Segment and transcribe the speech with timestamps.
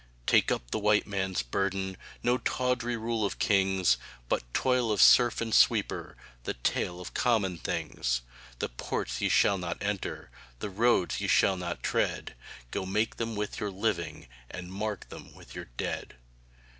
[0.25, 3.97] Take up the White Man's burden No tawdry rule of kings,
[4.29, 8.23] But toil of serf and sweeper The tale of common things.
[8.57, 12.33] The ports ye shall not enter, The roads ye shall not tread,
[12.71, 16.15] Go make them with your living, And mark them with your dead.